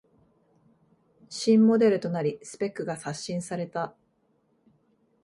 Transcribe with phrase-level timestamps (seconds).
[1.29, 3.93] 新モデルとなりスペックが刷新された